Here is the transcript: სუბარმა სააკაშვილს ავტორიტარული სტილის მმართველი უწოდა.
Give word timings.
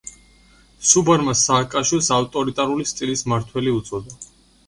სუბარმა 0.91 1.33
სააკაშვილს 1.41 2.09
ავტორიტარული 2.17 2.87
სტილის 2.93 3.23
მმართველი 3.27 3.77
უწოდა. 3.81 4.19